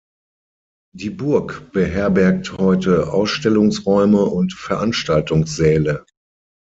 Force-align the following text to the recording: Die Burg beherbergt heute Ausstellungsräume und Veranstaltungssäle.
Die 0.95 1.11
Burg 1.11 1.71
beherbergt 1.73 2.57
heute 2.57 3.13
Ausstellungsräume 3.13 4.25
und 4.25 4.51
Veranstaltungssäle. 4.51 6.07